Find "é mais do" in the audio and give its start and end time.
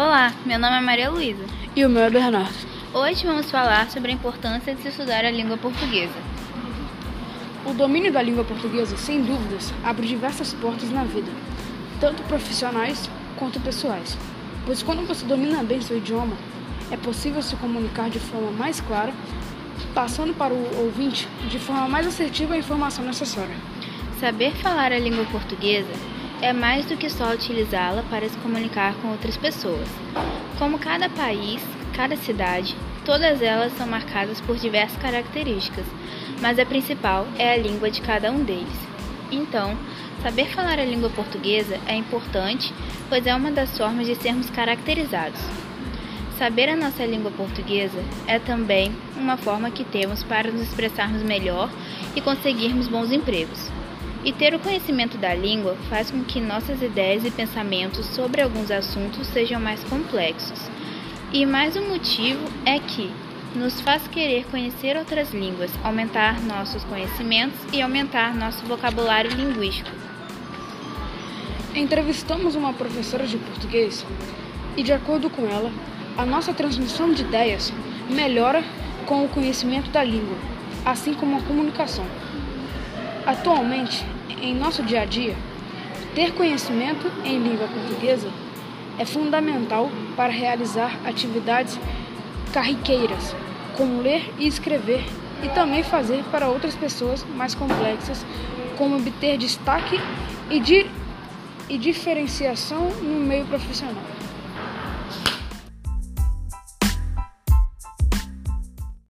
26.40-26.96